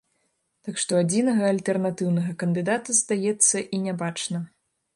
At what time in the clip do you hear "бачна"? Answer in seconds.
4.05-4.43